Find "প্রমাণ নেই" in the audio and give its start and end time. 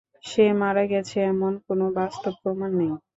2.41-2.91